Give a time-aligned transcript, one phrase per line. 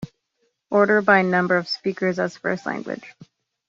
[0.71, 3.03] Ordered by number of speakers as first language.